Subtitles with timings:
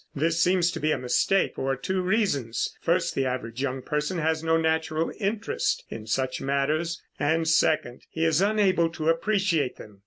[0.15, 4.43] This seems to be a mistake, for two reasons: first, the average young person has
[4.43, 9.99] no natural interest in such matters; and second, he is unable to appreciate them.